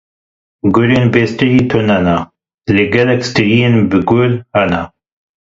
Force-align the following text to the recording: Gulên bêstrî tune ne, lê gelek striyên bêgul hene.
Gulên 0.73 1.05
bêstrî 1.13 1.59
tune 1.69 1.99
ne, 2.05 2.17
lê 2.75 2.85
gelek 2.93 3.21
striyên 3.29 3.75
bêgul 3.89 4.33
hene. 4.55 4.83